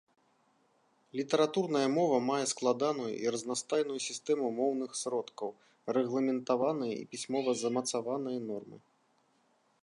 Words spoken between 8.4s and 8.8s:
нормы.